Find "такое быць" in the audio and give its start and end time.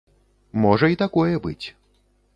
1.03-1.65